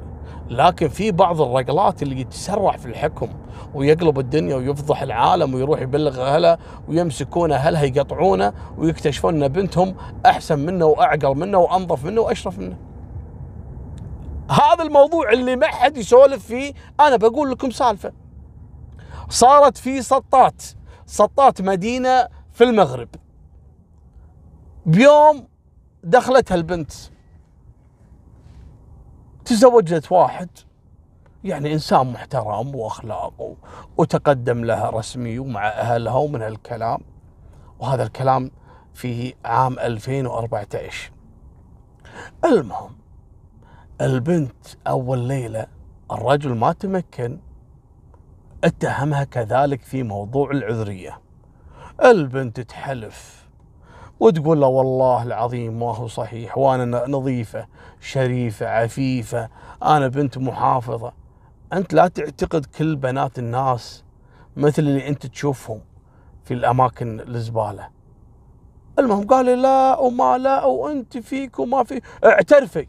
لكن 0.50 0.88
في 0.88 1.12
بعض 1.12 1.42
الرجلات 1.42 2.04
اللي 2.04 2.22
يتسرع 2.22 2.72
في 2.72 2.86
الحكم 2.86 3.28
ويقلب 3.74 4.20
الدنيا 4.20 4.56
ويفضح 4.56 5.02
العالم 5.02 5.54
ويروح 5.54 5.82
يبلغ 5.82 6.22
أهله 6.22 6.58
ويمسكون 6.88 7.52
أهلها 7.52 7.84
يقطعونه 7.84 8.54
ويكتشفون 8.78 9.44
إن 9.44 9.48
بنتهم 9.48 9.96
أحسن 10.26 10.60
منه 10.60 10.86
وأعقل 10.86 11.36
منه 11.36 11.58
وأنظف 11.58 12.06
منه 12.06 12.22
وأشرف 12.22 12.60
منه. 12.60 12.78
هذا 14.50 14.84
الموضوع 14.84 15.32
اللي 15.32 15.56
ما 15.56 15.68
حد 15.68 15.98
يسولف 15.98 16.46
فيه 16.46 16.74
أنا 17.00 17.16
بقول 17.16 17.52
لكم 17.52 17.72
سالفة. 17.72 18.12
صارت 19.30 19.78
في 19.78 20.02
سطات 20.02 20.64
سطات 21.06 21.62
مدينة 21.62 22.28
في 22.52 22.64
المغرب. 22.64 23.10
بيوم 24.86 25.48
دخلت 26.04 26.52
هالبنت 26.52 26.92
تزوجت 29.46 30.12
واحد 30.12 30.50
يعني 31.44 31.74
إنسان 31.74 32.12
محترم 32.12 32.76
وأخلاق 32.76 33.56
وتقدم 33.98 34.66
لها 34.66 34.90
رسمي 34.90 35.40
ومع 35.40 35.68
أهلها 35.68 36.14
ومن 36.16 36.42
هالكلام. 36.42 37.00
وهذا 37.80 38.04
الكلام 38.04 38.52
في 38.94 39.34
عام 39.46 39.80
2014 39.80 41.12
المهم 42.46 42.96
البنت 44.02 44.68
أول 44.88 45.20
ليلة 45.20 45.68
الرجل 46.12 46.56
ما 46.56 46.74
تمكن 46.74 47.40
اتهمها 48.64 49.24
كذلك 49.24 49.82
في 49.82 50.04
موضوع 50.04 50.52
العذرية. 50.52 51.20
البنت 52.04 52.60
تحلف 52.60 53.48
وتقول 54.20 54.62
له 54.62 54.68
والله 54.68 55.24
العظيم 55.24 55.80
ما 55.80 55.96
هو 55.96 56.08
صحيح 56.08 56.58
وأنا 56.58 57.08
نظيفة 57.08 57.68
شريفة 58.00 58.68
عفيفة 58.68 59.50
أنا 59.84 60.08
بنت 60.08 60.38
محافظة. 60.38 61.23
أنت 61.74 61.94
لا 61.94 62.08
تعتقد 62.08 62.66
كل 62.66 62.96
بنات 62.96 63.40
الناس 63.40 64.04
مثل 64.58 64.82
اللي 64.82 65.08
أنت 65.08 65.26
تشوفهم 65.26 65.82
في 66.44 66.54
الأماكن 66.54 67.20
الزبالة. 67.20 67.90
المهم 69.00 69.28
قال 69.28 69.46
لا 69.46 70.00
وما 70.00 70.38
لا 70.38 70.66
وأنت 70.66 71.18
فيك 71.18 71.60
وما 71.60 71.84
في. 71.84 72.02
اعترفي. 72.26 72.88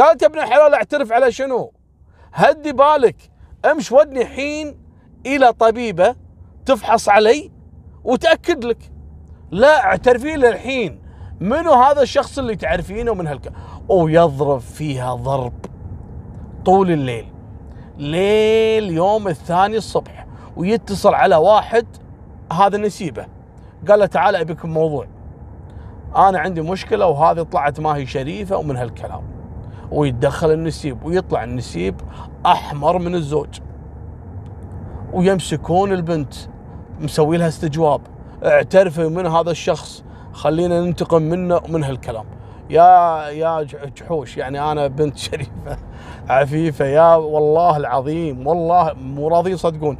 قالت 0.00 0.22
يا 0.22 0.26
ابن 0.26 0.38
الحلال 0.38 0.74
اعترف 0.74 1.12
على 1.12 1.32
شنو؟ 1.32 1.72
هدي 2.32 2.72
بالك. 2.72 3.16
امش 3.64 3.92
ودني 3.92 4.24
حين 4.24 4.78
إلى 5.26 5.52
طبيبة 5.52 6.16
تفحص 6.64 7.08
علي 7.08 7.52
وتأكد 8.04 8.64
لك. 8.64 8.92
لا 9.50 9.84
اعترفي 9.84 10.36
لي 10.36 10.48
الحين. 10.48 11.02
منو 11.40 11.72
هذا 11.72 12.02
الشخص 12.02 12.38
اللي 12.38 12.56
تعرفينه 12.56 13.14
من 13.14 13.26
هالك؟ 13.26 13.52
ويضرب 13.88 14.60
فيها 14.60 15.14
ضرب 15.14 15.54
طول 16.64 16.90
الليل. 16.90 17.35
ليل 17.98 18.90
يوم 18.90 19.28
الثاني 19.28 19.76
الصبح 19.76 20.26
ويتصل 20.56 21.14
على 21.14 21.36
واحد 21.36 21.86
هذا 22.52 22.78
نسيبه. 22.78 23.26
قال 23.88 23.98
له 23.98 24.06
تعال 24.06 24.36
أبيك 24.36 24.64
موضوع 24.64 25.06
أنا 26.16 26.38
عندي 26.38 26.60
مشكلة 26.60 27.06
وهذه 27.06 27.42
طلعت 27.42 27.80
ما 27.80 27.96
هي 27.96 28.06
شريفة 28.06 28.56
ومن 28.56 28.76
هالكلام. 28.76 29.22
ويتدخل 29.90 30.52
النسيب 30.52 31.04
ويطلع 31.04 31.44
النسيب 31.44 32.00
أحمر 32.46 32.98
من 32.98 33.14
الزوج. 33.14 33.60
ويمسكون 35.12 35.92
البنت 35.92 36.34
مسوي 37.00 37.36
لها 37.36 37.48
استجواب. 37.48 38.00
اعترفي 38.44 39.08
من 39.08 39.26
هذا 39.26 39.50
الشخص 39.50 40.04
خلينا 40.32 40.80
ننتقم 40.80 41.22
منه 41.22 41.56
ومن 41.56 41.84
هالكلام. 41.84 42.24
يا 42.70 43.28
يا 43.28 43.62
جحوش 43.96 44.36
يعني 44.36 44.72
أنا 44.72 44.86
بنت 44.86 45.16
شريفة. 45.16 45.78
عفيفة 46.28 46.84
يا 46.84 47.14
والله 47.14 47.76
العظيم 47.76 48.46
والله 48.46 48.92
مو 48.92 49.28
راضي 49.28 49.50
يصدقون. 49.50 49.98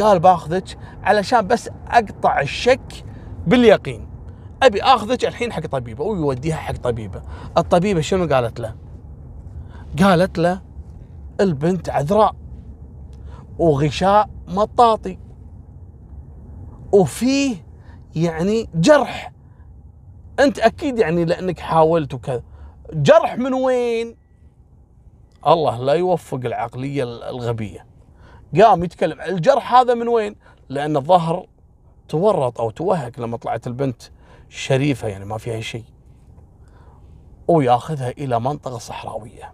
قال 0.00 0.18
باخذك 0.18 0.78
علشان 1.02 1.46
بس 1.46 1.70
أقطع 1.88 2.40
الشك 2.40 3.04
باليقين. 3.46 4.08
أبي 4.62 4.82
آخذك 4.82 5.24
الحين 5.24 5.52
حق 5.52 5.66
طبيبة. 5.66 6.04
ويوديها 6.04 6.56
حق 6.56 6.76
طبيبة. 6.76 7.22
الطبيبة 7.58 8.00
شنو 8.00 8.34
قالت 8.34 8.60
له؟ 8.60 8.74
قالت 10.02 10.38
له 10.38 10.60
البنت 11.40 11.90
عذراء 11.90 12.34
وغشاء 13.58 14.30
مطاطي. 14.48 15.18
وفيه 16.92 17.56
يعني 18.16 18.68
جرح. 18.74 19.32
أنت 20.40 20.58
أكيد 20.58 20.98
يعني 20.98 21.24
لأنك 21.24 21.60
حاولت 21.60 22.14
وكذا. 22.14 22.42
جرح 22.92 23.38
من 23.38 23.54
وين؟ 23.54 24.21
الله 25.46 25.78
لا 25.78 25.92
يوفق 25.92 26.40
العقلية 26.44 27.02
الغبية. 27.02 27.86
قام 28.60 28.84
يتكلم 28.84 29.20
الجرح 29.20 29.74
هذا 29.74 29.94
من 29.94 30.08
وين؟ 30.08 30.36
لأن 30.68 30.96
الظهر 30.96 31.46
تورط 32.08 32.60
أو 32.60 32.70
توهق 32.70 33.20
لما 33.20 33.36
طلعت 33.36 33.66
البنت 33.66 34.02
شريفة 34.48 35.08
يعني 35.08 35.24
ما 35.24 35.38
فيها 35.38 35.60
شيء. 35.60 35.84
وياخذها 37.48 38.10
إلى 38.10 38.40
منطقة 38.40 38.78
صحراوية. 38.78 39.52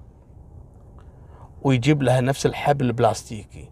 ويجيب 1.62 2.02
لها 2.02 2.20
نفس 2.20 2.46
الحبل 2.46 2.86
البلاستيكي. 2.86 3.70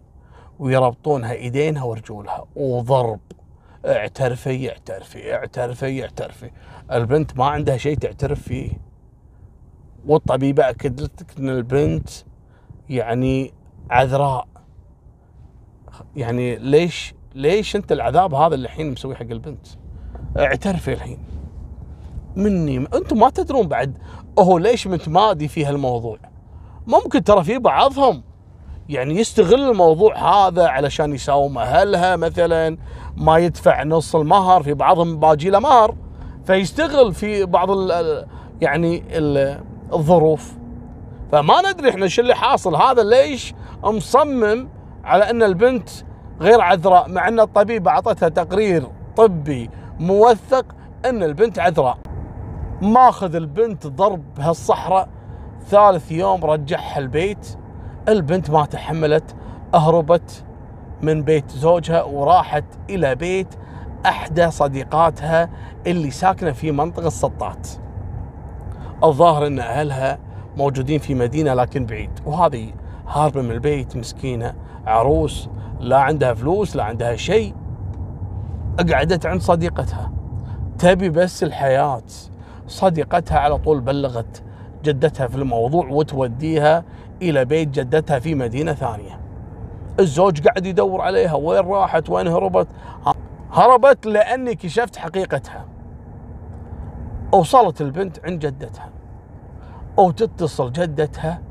ويربطونها 0.59 1.33
إيدينها 1.33 1.83
ورجولها. 1.83 2.45
وضرب. 2.55 3.19
اعترفي 3.85 4.69
اعترفي 4.69 5.35
اعترفي 5.35 6.03
اعترفي. 6.03 6.51
البنت 6.91 7.37
ما 7.37 7.45
عندها 7.45 7.77
شيء 7.77 7.97
تعترف 7.97 8.41
فيه. 8.41 8.86
والطبيبه 10.07 10.69
اكدت 10.69 11.21
لك 11.21 11.39
إن 11.39 11.49
البنت 11.49 12.09
يعني 12.89 13.53
عذراء. 13.89 14.47
يعني 16.15 16.55
ليش 16.55 17.13
ليش 17.35 17.75
أنت 17.75 17.91
العذاب 17.91 18.33
هذا 18.33 18.55
اللي 18.55 18.65
الحين 18.65 18.91
مسوي 18.91 19.15
حق 19.15 19.21
البنت؟ 19.21 19.67
اعترفي 20.37 20.93
الحين. 20.93 21.19
مني 22.35 22.77
أنتم 22.77 23.19
ما 23.19 23.29
تدرون 23.29 23.67
بعد 23.67 23.97
هو 24.39 24.57
ليش 24.57 24.87
متمادي 24.87 25.47
في 25.47 25.65
هالموضوع 25.65 26.17
ممكن 26.87 27.23
ترى 27.23 27.43
في 27.43 27.57
بعضهم 27.57 28.23
يعني 28.89 29.19
يستغل 29.19 29.69
الموضوع 29.69 30.17
هذا 30.47 30.67
علشان 30.67 31.13
يساوم 31.13 31.57
أهلها 31.57 32.15
مثلا 32.15 32.77
ما 33.17 33.37
يدفع 33.37 33.83
نص 33.83 34.15
المهر 34.15 34.63
في 34.63 34.73
بعضهم 34.73 35.19
باجي 35.19 35.49
له 35.49 35.59
مهر 35.59 35.95
فيستغل 36.45 37.13
في 37.13 37.45
بعض 37.45 37.71
ال 37.71 38.25
يعني 38.61 39.03
ال 39.09 39.59
الظروف. 39.93 40.53
فما 41.31 41.71
ندري 41.71 41.89
إحنا 41.89 42.07
شو 42.07 42.21
اللي 42.21 42.35
حاصل. 42.35 42.75
هذا 42.75 43.03
ليش 43.03 43.53
مصمم 43.83 44.69
على 45.03 45.29
إن 45.29 45.43
البنت 45.43 45.89
غير 46.41 46.61
عذراء 46.61 47.09
مع 47.09 47.27
إن 47.27 47.39
الطبيبه 47.39 47.91
أعطتها 47.91 48.29
تقرير 48.29 48.87
طبي 49.15 49.69
موثق 49.99 50.65
إن 51.05 51.23
البنت 51.23 51.59
عذراء. 51.59 51.97
ماخذ 52.81 53.35
البنت 53.35 53.87
ضرب 53.87 54.33
بهالصحراء 54.37 55.09
ثالث 55.67 56.11
يوم 56.11 56.45
رجعها 56.45 56.99
البيت. 56.99 57.57
البنت 58.09 58.49
ما 58.49 58.65
تحملت 58.65 59.35
أهربت 59.73 60.43
من 61.01 61.23
بيت 61.23 61.51
زوجها 61.51 62.03
وراحت 62.03 62.65
إلى 62.89 63.15
بيت 63.15 63.55
أحدى 64.05 64.51
صديقاتها 64.51 65.49
اللي 65.87 66.11
ساكنة 66.11 66.51
في 66.51 66.71
منطقة 66.71 67.07
السطات. 67.07 67.67
الظاهر 69.03 69.47
أن 69.47 69.59
أهلها 69.59 70.19
موجودين 70.57 70.99
في 70.99 71.15
مدينة 71.15 71.53
لكن 71.53 71.85
بعيد. 71.85 72.09
وهذه 72.25 72.73
هاربة 73.07 73.41
من 73.41 73.51
البيت 73.51 73.97
مسكينة 73.97 74.53
عروس 74.87 75.49
لا 75.79 75.97
عندها 75.97 76.33
فلوس 76.33 76.75
لا 76.75 76.83
عندها 76.83 77.15
شيء. 77.15 77.55
قعدت 78.91 79.25
عند 79.25 79.41
صديقتها. 79.41 80.11
تبي 80.79 81.09
بس 81.09 81.43
الحياة. 81.43 82.01
صديقتها 82.67 83.39
على 83.39 83.57
طول 83.57 83.79
بلغت 83.79 84.43
جدتها 84.83 85.27
في 85.27 85.35
الموضوع 85.35 85.87
وتوديها 85.87 86.83
إلى 87.21 87.45
بيت 87.45 87.69
جدتها 87.69 88.19
في 88.19 88.35
مدينة 88.35 88.73
ثانية. 88.73 89.19
الزوج 89.99 90.47
قاعد 90.47 90.65
يدور 90.65 91.01
عليها 91.01 91.33
وين 91.33 91.65
راحت؟ 91.65 92.09
وين 92.09 92.27
هربت؟ 92.27 92.67
هربت 93.51 94.05
لاني 94.05 94.55
كشفت 94.55 94.95
حقيقتها. 94.95 95.65
وصلت 97.33 97.81
البنت 97.81 98.25
عند 98.25 98.45
جدتها. 98.45 98.89
وتتصل 99.97 100.71
جدتها 100.71 101.41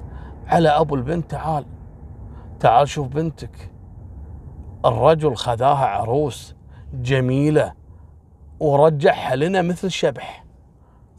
على 0.46 0.68
أبو 0.68 0.94
البنت 0.94 1.30
تعال 1.30 1.66
تعال 2.60 2.88
شوف 2.88 3.08
بنتك. 3.08 3.70
الرجل 4.84 5.36
خذاها 5.36 5.86
عروس 5.86 6.54
جميلة 6.94 7.74
ورجعها 8.60 9.36
لنا 9.36 9.62
مثل 9.62 9.90
شبح. 9.90 10.44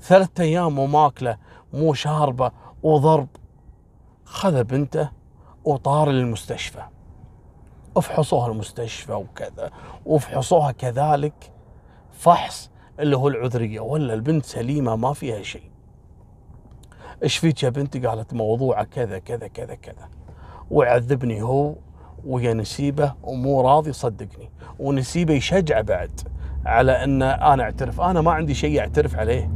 ثلاثة 0.01 0.43
أيام 0.43 0.75
مو 0.75 0.85
ماكله 0.85 1.37
مو 1.73 1.93
شاربة 1.93 2.51
وضرب. 2.83 3.27
خذ 4.25 4.63
بنته 4.63 5.09
وطار 5.65 6.09
للمستشفى. 6.09 6.83
افحصوها 7.97 8.47
المستشفى 8.51 9.13
وكذا 9.13 9.71
وافحصوها 10.05 10.71
كذلك. 10.71 11.51
فحص 12.11 12.71
اللي 12.99 13.17
هو 13.17 13.27
العذرية 13.27 13.79
ولا 13.79 14.13
البنت 14.13 14.45
سليمة 14.45 14.95
ما 14.95 15.13
فيها 15.13 15.41
شيء. 15.41 15.69
إيش 17.23 17.37
فيك 17.37 17.63
يا 17.63 17.69
بنتي؟ 17.69 17.99
قالت 17.99 18.33
موضوعه 18.33 18.83
كذا 18.83 19.19
كذا 19.19 19.47
كذا 19.47 19.75
كذا. 19.75 20.09
ويعذبني 20.71 21.41
هو 21.41 21.75
ويا 22.25 22.53
نسيبه 22.53 23.13
ومو 23.23 23.61
راضي 23.61 23.89
يصدقني. 23.89 24.49
ونسيبه 24.79 25.33
يشجع 25.33 25.81
بعد 25.81 26.11
على 26.65 27.03
إن 27.03 27.21
أنا 27.21 27.63
أعترف. 27.63 28.01
أنا 28.01 28.21
ما 28.21 28.31
عندي 28.31 28.53
شيء 28.53 28.79
أعترف 28.79 29.15
عليه. 29.15 29.51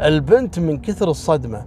البنت 0.00 0.58
من 0.58 0.78
كثر 0.78 1.10
الصدمة 1.10 1.66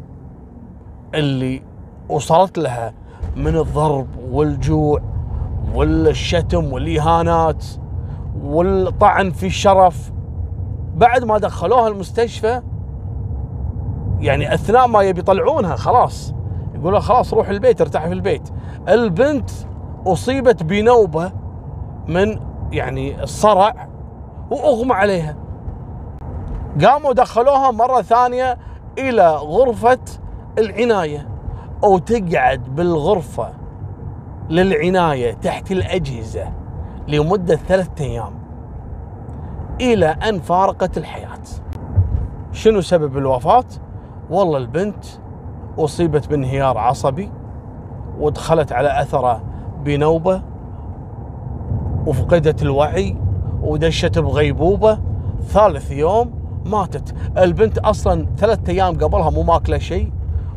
اللي 1.16 1.62
وصلت 2.10 2.58
لها 2.58 2.94
من 3.36 3.58
الضرب 3.58 4.08
والجوع 4.32 5.02
والشتم 5.74 6.74
والإهانات 6.74 7.66
والطعن 8.44 9.32
في 9.32 9.46
الشرف 9.46 10.12
بعد 10.96 11.24
ما 11.24 11.38
دخلوها 11.38 11.88
المستشفى 11.88 12.62
يعني 14.20 14.54
أثناء 14.54 14.88
ما 14.88 15.02
يبي 15.02 15.20
يطلعونها 15.20 15.76
خلاص. 15.76 16.34
يقولوا 16.76 17.00
خلاص 17.00 17.34
روح 17.34 17.50
البيت 17.50 17.82
ارتاحي 17.82 18.08
في 18.08 18.14
البيت. 18.14 18.50
البنت 18.90 19.50
أصيبت 20.08 20.64
بنوبة 20.64 21.32
من 22.08 22.40
يعني 22.72 23.24
الصرع 23.24 23.88
وأغمى 24.52 24.94
عليها. 24.94 25.36
قاموا 26.86 27.14
دخلوها 27.14 27.72
مرة 27.72 28.02
ثانية 28.02 28.58
إلى 28.98 29.36
غرفة 29.36 30.00
العناية. 30.58 31.28
أو 31.84 31.98
تقعد 31.98 32.76
بالغرفة 32.76 33.50
للعناية 34.50 35.34
تحت 35.34 35.72
الأجهزة 35.72 36.54
لمدة 37.08 37.56
ثلاثة 37.56 38.06
أيام. 38.06 38.43
إلى 39.82 40.06
أن 40.06 40.40
فارقت 40.40 40.98
الحياة. 40.98 41.40
شنو 42.52 42.82
سبب 42.82 43.18
الوفاة؟ 43.18 43.66
والله 44.30 44.58
البنت 44.58 45.06
أصيبت 45.78 46.28
بانهيار 46.28 46.78
عصبي 46.78 47.32
ودخلت 48.20 48.72
على 48.72 49.02
اثره 49.02 49.42
بنوبة 49.84 50.42
وفقدت 52.06 52.62
الوعي 52.62 53.18
ودشت 53.62 54.20
بغيبوبة 54.20 55.00
ثالث 55.48 55.92
يوم 55.92 56.32
ماتت 56.66 57.16
البنت 57.38 57.78
أصلا 57.78 58.28
ثلاثة 58.38 58.72
أيام 58.72 58.98
قبلها 58.98 59.30
مو 59.30 59.44
ماكلة 59.44 59.78
شيء 59.78 60.12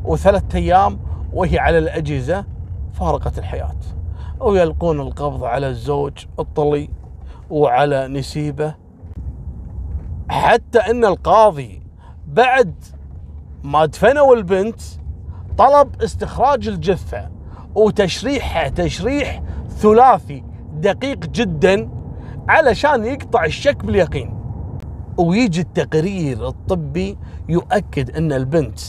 وثلاثة 0.05 0.59
أيام 0.59 0.99
وهي 1.33 1.59
على 1.59 1.79
الأجهزة 1.79 2.45
فارقت 2.93 3.39
الحياة 3.39 3.77
ويلقون 4.41 5.01
القبض 5.01 5.45
على 5.45 5.69
الزوج 5.69 6.13
الطلي 6.39 6.89
وعلى 7.51 8.09
نسيبه 8.09 8.75
حتى 10.47 10.79
إن 10.79 11.05
القاضي 11.05 11.83
بعد 12.27 12.75
ما 13.65 13.87
دفنوا 13.87 14.35
البنت 14.35 14.81
طلب 15.59 16.03
استخراج 16.03 16.69
الجثة 16.69 17.31
وتشريحها 17.75 18.69
تشريح 18.69 19.43
ثلاثي 19.69 20.45
دقيق 20.73 21.19
جدا 21.19 21.91
علشان 22.49 23.05
يقطع 23.05 23.45
الشك 23.45 23.85
باليقين. 23.85 24.39
ويجي 25.19 25.61
التقرير 25.61 26.49
الطبي 26.49 27.19
يؤكد 27.49 28.17
إن 28.17 28.33
البنت 28.33 28.81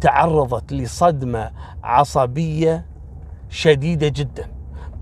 تعرضت 0.00 0.72
لصدمة 0.72 1.50
عصبية 1.84 2.86
شديدة 3.48 4.08
جدا 4.08 4.50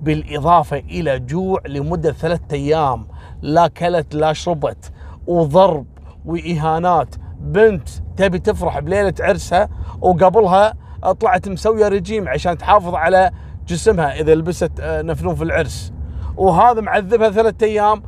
بالإضافة 0.02 0.78
إلى 0.78 1.18
جوع 1.18 1.60
لمدة 1.66 2.12
ثلاثة 2.12 2.56
أيام 2.56 3.06
لا 3.42 3.68
كلت 3.68 4.14
لا 4.14 4.32
شربت 4.32 4.92
وضرب 5.26 5.86
وإهانات. 6.24 7.14
بنت 7.40 7.88
تبي 8.16 8.38
تفرح 8.38 8.78
بليلة 8.78 9.14
عرسها 9.20 9.68
وقبلها 10.00 10.74
طلعت 11.20 11.48
مسوية 11.48 11.88
رجيم 11.88 12.28
عشان 12.28 12.58
تحافظ 12.58 12.94
على 12.94 13.30
جسمها 13.66 14.20
إذا 14.20 14.34
لبست 14.34 14.80
آه، 14.80 15.02
نفنوف 15.02 15.42
العرس. 15.42 15.92
وهذا 16.36 16.80
معذبها 16.80 17.30
ثلاثة 17.30 17.66
أيام. 17.66 18.02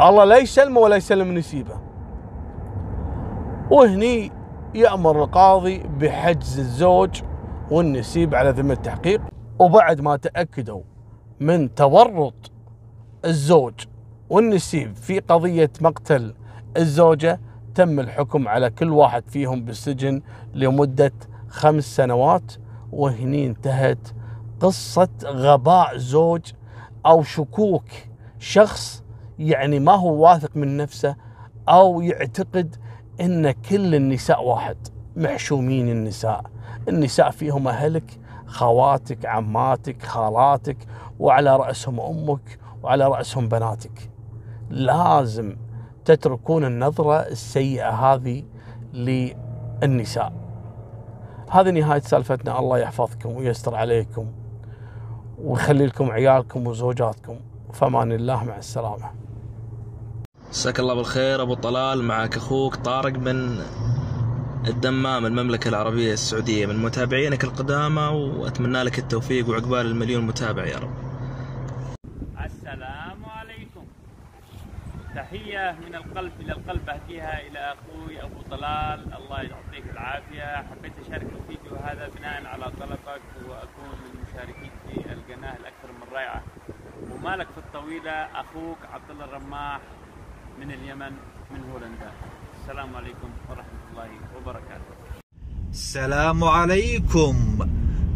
الله 0.00 0.24
لا 0.24 0.36
يسلمه 0.38 0.80
ولا 0.80 0.96
يسلم 0.96 1.34
نسيبه 1.34 1.74
وهني 3.70 4.32
يأمر 4.74 5.24
القاضي 5.24 5.78
بحجز 5.78 6.58
الزوج 6.58 7.22
والنسيب 7.70 8.34
على 8.34 8.50
ذمة 8.50 8.72
التحقيق. 8.72 9.20
وبعد 9.58 10.00
ما 10.00 10.16
تأكدوا 10.16 10.82
من 11.40 11.74
تورط 11.74 12.50
الزوج 13.24 13.74
والنسيب 14.30 14.96
في 14.96 15.18
قضية 15.18 15.70
مقتل 15.80 16.34
الزوجة 16.76 17.40
تم 17.74 18.00
الحكم 18.00 18.48
على 18.48 18.70
كل 18.70 18.90
واحد 18.90 19.28
فيهم 19.28 19.64
بالسجن 19.64 20.22
لمدة 20.54 21.12
خمس 21.48 21.96
سنوات 21.96 22.52
وهني 22.92 23.46
انتهت 23.46 24.08
قصة 24.60 25.08
غباء 25.24 25.96
زوج 25.96 26.42
أو 27.06 27.22
شكوك 27.22 27.84
شخص 28.38 29.04
يعني 29.38 29.80
ما 29.80 29.92
هو 29.92 30.24
واثق 30.24 30.56
من 30.56 30.76
نفسه 30.76 31.16
أو 31.68 32.00
يعتقد 32.00 32.76
أن 33.20 33.50
كل 33.50 33.94
النساء 33.94 34.44
واحد 34.44 34.76
محشومين 35.16 35.88
النساء. 35.88 36.44
النساء 36.88 37.30
فيهم 37.30 37.68
أهلك 37.68 38.20
خواتك 38.46 39.26
عماتك 39.26 40.02
خالاتك 40.02 40.76
وعلى 41.18 41.56
رأسهم 41.56 42.00
أمك 42.00 42.58
وعلى 42.82 43.08
رأسهم 43.08 43.48
بناتك. 43.48 44.10
لازم 44.70 45.56
تتركون 46.04 46.64
النظرة 46.64 47.16
السيئة 47.16 47.90
هذه 47.90 48.44
للنساء. 48.94 50.32
هذه 51.50 51.70
نهاية 51.70 52.00
سالفتنا. 52.00 52.58
الله 52.58 52.78
يحفظكم 52.78 53.30
ويستر 53.36 53.74
عليكم 53.74 54.26
ويخلي 55.38 55.86
لكم 55.86 56.10
عيالكم 56.10 56.66
وزوجاتكم. 56.66 57.36
فمان 57.72 58.12
الله 58.12 58.44
مع 58.44 58.56
السلامة. 58.56 59.10
مساك 60.50 60.80
الله 60.80 60.94
بالخير 60.94 61.42
أبو 61.42 61.54
طلال. 61.54 62.02
معك 62.02 62.36
أخوك 62.36 62.74
طارق 62.76 63.18
من 63.18 63.58
الدمام 64.66 65.26
المملكة 65.26 65.68
العربية 65.68 66.12
السعودية. 66.12 66.66
من 66.66 66.76
متابعينك 66.76 67.44
القدامى 67.44 68.02
وأتمنى 68.02 68.82
لك 68.82 68.98
التوفيق 68.98 69.48
وعقبال 69.48 69.86
المليون 69.86 70.26
متابع 70.26 70.66
يا 70.66 70.78
رب 70.78 70.94
السلام 72.44 73.24
عليكم 73.24 73.84
تحية 75.14 75.78
من 75.86 75.94
القلب 75.94 76.32
إلى 76.40 76.52
القلب 76.52 76.88
أهديها 76.88 77.46
إلى 77.46 77.74
أخوي 77.74 78.22
أبو 78.22 78.40
طلال. 78.50 79.14
الله 79.18 79.40
يعطيك 79.42 79.86
العافية. 79.92 80.62
حبيت 80.68 80.92
أشارك 81.06 81.28
الفيديو 81.38 81.76
هذا 81.76 82.08
بناء 82.16 82.46
على 82.46 82.64
طلبك 82.80 83.22
وأكون 83.48 83.94
من 84.02 84.10
مشاركيك 84.22 84.72
في 84.86 85.12
القناة 85.12 85.56
الأكثر 85.56 85.92
من 85.98 86.06
رائعة. 86.12 86.42
ومالك 87.10 87.46
في 87.46 87.58
الطويلة 87.58 88.10
أخوك 88.10 88.78
عبد 88.92 89.10
الله 89.10 89.24
الرماح 89.24 89.80
من 90.60 90.70
اليمن 90.70 91.12
من 91.50 91.60
هولندا. 91.72 92.10
السلام 92.60 92.96
عليكم 92.96 93.30
ورحمة 93.48 93.82
الله 93.90 94.10
وبركاته. 94.36 94.94
السلام 95.70 96.44
عليكم. 96.44 97.34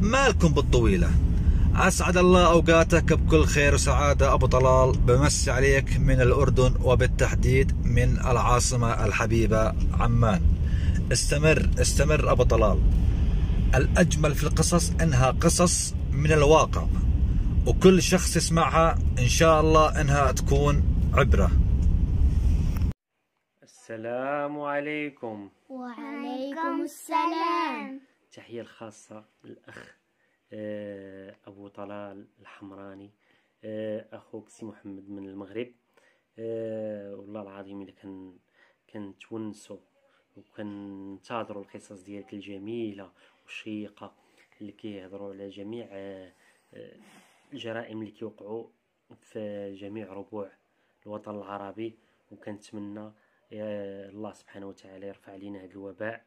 مالكم 0.01 0.49
بالطويلة. 0.49 1.11
أسعد 1.79 2.17
الله 2.17 2.53
أوقاتك 2.53 3.13
بكل 3.13 3.45
خير 3.45 3.75
وسعادة 3.75 4.33
أبو 4.33 4.47
طلال. 4.47 4.99
بمسي 4.99 5.51
عليك 5.51 5.97
من 6.01 6.21
الأردن 6.21 6.75
وبالتحديد 6.85 7.87
من 7.87 8.19
العاصمة 8.19 9.05
الحبيبة 9.07 9.75
عمان. 10.01 10.43
استمر 11.13 11.71
استمر 11.81 12.33
أبو 12.33 12.43
طلال. 12.43 12.81
الأجمل 13.75 14.35
في 14.35 14.45
القصص 14.45 14.91
إنها 14.91 15.31
قصص 15.31 15.95
من 16.13 16.33
الواقع 16.33 16.87
وكل 17.67 18.03
شخص 18.03 18.37
يسمعها 18.37 18.99
إن 19.19 19.29
شاء 19.29 19.61
الله 19.61 20.01
إنها 20.01 20.33
تكون 20.33 20.83
عبرة. 21.15 21.51
السلام 23.63 24.61
عليكم. 24.61 25.49
وعليكم 25.69 26.83
السلام. 26.85 28.01
تحية 28.33 28.61
الخاصة 28.61 29.25
للأخ 29.45 29.79
آه، 29.79 29.98
أبو 30.53 31.69
طلال 31.69 32.27
الحمراني. 32.41 33.11
آه، 33.65 34.07
أخوك 34.13 34.49
سي 34.49 34.67
محمد 34.67 35.11
من 35.11 35.27
المغرب. 35.29 35.73
آه، 36.39 37.15
والله 37.15 37.43
العظيم 37.43 37.83
إلا 37.83 37.93
كان 37.93 38.37
كنتونسو 38.93 39.79
وكنتظروا 40.37 41.63
القصص 41.63 42.03
ديالك 42.03 42.35
الجميلة 42.35 43.13
والشيقة 43.45 44.15
اللي 44.61 44.73
كيهضروا 44.73 45.33
على 45.33 45.49
جميع 45.49 45.89
الجرائم 47.53 48.01
اللي 48.01 48.11
كيوقعوا 48.11 48.67
في 49.21 49.75
جميع 49.75 50.13
ربوع 50.13 50.51
الوطن 51.07 51.35
العربي. 51.35 51.99
وكنتمنى 52.33 53.13
الله 53.53 54.33
سبحانه 54.33 54.67
وتعالى 54.69 55.07
يرفع 55.07 55.33
علينا 55.33 55.59
هذا 55.65 55.73
الوباء. 55.73 56.25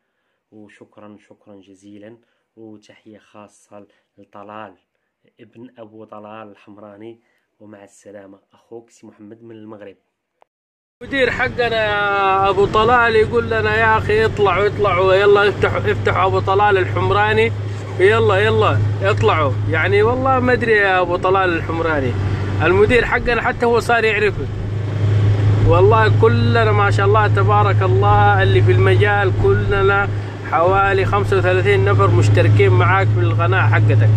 وشكرا 0.52 1.18
شكرا 1.20 1.56
جزيلا. 1.56 2.18
وتحية 2.56 3.18
خاصة 3.18 3.88
لطلال 4.18 4.74
ابن 5.40 5.70
أبو 5.78 6.06
طلال 6.06 6.52
الحمراني. 6.52 7.20
ومع 7.60 7.84
السلامة 7.84 8.40
أخوك 8.54 8.90
سي 8.90 9.08
محمد 9.08 9.44
من 9.44 9.56
المغرب. 9.56 9.96
مدير 11.04 11.32
حقنا 11.32 11.86
يا 11.86 12.50
أبو 12.50 12.66
طلال 12.66 13.16
يقول 13.16 13.46
لنا 13.46 13.76
يا 13.76 13.98
أخي 13.98 14.26
اطلعوا 14.26 14.68
اطلعوا 14.68 15.14
يلا 15.14 15.50
افتحوا 15.50 15.92
افتحوا 15.92 16.26
أبو 16.26 16.40
طلال 16.40 16.78
الحمراني. 16.78 17.52
يلا 18.00 18.38
يلا 18.38 18.78
اطلعوا. 19.02 19.54
يعني 19.70 20.04
والله 20.04 20.40
ما 20.40 20.54
أدري 20.54 20.72
يا 20.72 21.02
أبو 21.02 21.16
طلال 21.16 21.50
الحمراني. 21.54 22.14
المدير 22.64 23.06
حقنا 23.06 23.42
حتى 23.42 23.66
هو 23.66 23.80
صار 23.80 24.04
يعرفك 24.04 24.48
والله 25.68 26.22
كلنا 26.22 26.72
ما 26.72 26.92
شاء 26.92 27.06
الله 27.06 27.28
تبارك 27.28 27.82
الله 27.82 28.44
اللي 28.44 28.62
في 28.62 28.72
المجال 28.72 29.34
كلنا 29.44 30.10
حوالي 30.52 31.06
35 31.06 31.86
نفر 31.86 32.12
مشتركين 32.12 32.70
معاك 32.70 33.08
في 33.08 33.20
القناة 33.20 33.68
حقتك. 33.68 34.10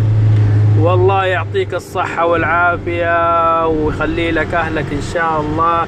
والله 0.79 1.25
يعطيك 1.25 1.73
الصحة 1.73 2.25
والعافية 2.25 3.67
ويخلي 3.67 4.31
لك 4.31 4.53
أهلك 4.53 4.85
إن 4.93 5.01
شاء 5.13 5.41
الله 5.41 5.87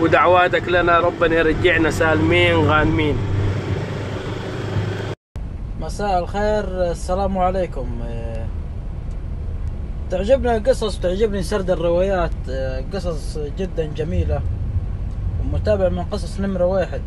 ودعواتك 0.00 0.68
لنا 0.68 1.00
ربنا 1.00 1.34
يرجعنا 1.34 1.90
سالمين 1.90 2.56
غانمين. 2.56 3.16
مساء 5.80 6.18
الخير 6.18 6.90
السلام 6.90 7.38
عليكم. 7.38 7.86
تعجبنا 10.10 10.56
القصص 10.56 10.98
وتعجبني 10.98 11.42
سرد 11.42 11.70
الروايات. 11.70 12.30
قصص 12.94 13.38
جدا 13.58 13.86
جميلة 13.96 14.40
ومتابع 15.40 15.88
من 15.88 16.02
قصص 16.02 16.40
نمرة 16.40 16.64
واحد. 16.64 17.02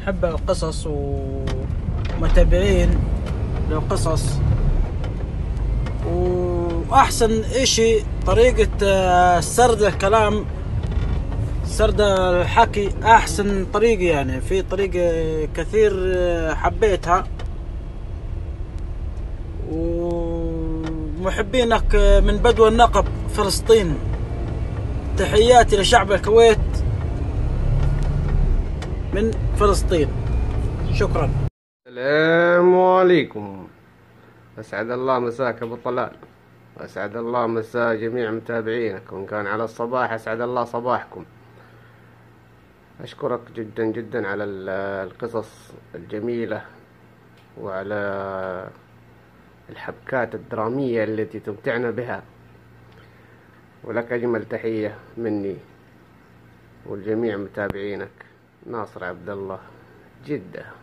نحب 0.00 0.24
القصص 0.24 0.86
ومتابعين 2.20 2.90
للقصص. 3.70 4.24
وأحسن 6.06 7.42
إشي 7.44 7.96
طريقة 8.26 8.68
آه، 8.82 9.40
سرد 9.40 9.82
الكلام 9.82 10.44
سرد 11.66 12.00
الحكي 12.00 12.88
أحسن 13.04 13.66
طريقة 13.72 14.02
يعني. 14.02 14.40
في 14.40 14.62
طريقة 14.62 15.48
كثير 15.56 15.92
آه، 16.16 16.54
حبيتها. 16.54 17.24
ومحبينك 19.72 21.94
آه، 21.94 22.20
من 22.20 22.36
بدو 22.36 22.68
النقب 22.68 23.04
فلسطين. 23.34 23.94
تحياتي 25.18 25.76
لشعب 25.76 26.12
الكويت. 26.12 26.58
من 29.14 29.30
فلسطين. 29.60 30.08
شكرا. 30.92 31.30
السلام 31.86 32.80
عليكم. 32.80 33.68
أسعد 34.58 34.90
الله 34.90 35.18
مساك 35.18 35.62
أبو 35.62 35.76
طلال. 35.76 36.12
وأسعد 36.76 37.16
الله 37.16 37.46
مساء 37.46 37.94
جميع 37.94 38.30
متابعينك. 38.30 39.12
وإن 39.12 39.26
كان 39.26 39.46
على 39.46 39.64
الصباح 39.64 40.12
أسعد 40.12 40.40
الله 40.40 40.64
صباحكم. 40.64 41.24
أشكرك 43.00 43.40
جدا 43.54 43.84
جدا 43.84 44.28
على 44.28 44.44
القصص 45.04 45.72
الجميلة 45.94 46.62
وعلى 47.60 48.00
الحبكات 49.70 50.34
الدرامية 50.34 51.04
التي 51.04 51.40
تمتعنا 51.40 51.90
بها. 51.90 52.22
ولك 53.84 54.12
أجمل 54.12 54.44
تحية 54.44 54.96
مني 55.16 55.56
والجميع 56.86 57.36
متابعينك. 57.36 58.31
ناصر 58.66 59.04
عبد 59.04 59.28
الله 59.28 59.58
جدة. 60.26 60.81